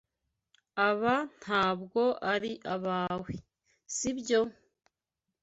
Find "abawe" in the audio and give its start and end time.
2.73-3.33